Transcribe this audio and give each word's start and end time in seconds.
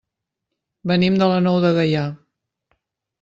Venim 0.91 1.19
de 1.21 1.27
la 1.33 1.37
Nou 1.47 1.59
de 1.65 1.71
Gaià. 1.79 2.07